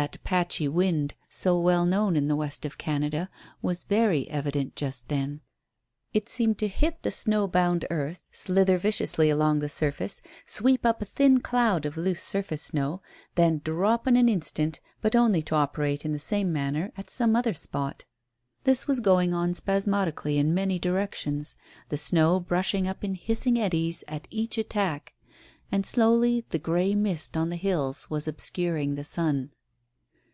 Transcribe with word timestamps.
That 0.00 0.18
patchy 0.24 0.66
wind, 0.66 1.14
so 1.28 1.56
well 1.60 1.86
known 1.86 2.16
in 2.16 2.26
the 2.26 2.34
west 2.34 2.64
of 2.64 2.78
Canada, 2.78 3.30
was 3.62 3.84
very 3.84 4.28
evident 4.28 4.74
just 4.74 5.06
then. 5.06 5.40
It 6.12 6.28
seemed 6.28 6.58
to 6.58 6.66
hit 6.66 7.04
the 7.04 7.12
snow 7.12 7.46
bound 7.46 7.84
earth, 7.90 8.24
slither 8.32 8.76
viciously 8.76 9.30
along 9.30 9.60
the 9.60 9.68
surface, 9.68 10.20
sweep 10.46 10.84
up 10.84 11.00
a 11.00 11.04
thin 11.04 11.38
cloud 11.38 11.86
of 11.86 11.96
loose 11.96 12.20
surface 12.20 12.62
snow, 12.62 13.02
then 13.36 13.60
drop 13.62 14.08
in 14.08 14.16
an 14.16 14.28
instant, 14.28 14.80
but 15.00 15.14
only 15.14 15.42
to 15.42 15.54
operate 15.54 16.04
in 16.04 16.10
the 16.10 16.18
same 16.18 16.52
manner 16.52 16.90
at 16.96 17.08
some 17.08 17.36
other 17.36 17.54
spot. 17.54 18.04
This 18.64 18.88
was 18.88 18.98
going 18.98 19.32
on 19.32 19.54
spasmodically 19.54 20.38
in 20.38 20.52
many 20.52 20.80
directions, 20.80 21.54
the 21.88 21.96
snow 21.96 22.40
brushing 22.40 22.88
up 22.88 23.04
in 23.04 23.14
hissing 23.14 23.60
eddies 23.60 24.02
at 24.08 24.26
each 24.28 24.58
attack. 24.58 25.14
And 25.70 25.86
slowly 25.86 26.44
the 26.48 26.58
grey 26.58 26.96
mist 26.96 27.36
on 27.36 27.48
the 27.50 27.54
hills 27.54 28.10
was 28.10 28.26
obscuring 28.26 28.96
the 28.96 29.04
sun. 29.04 29.52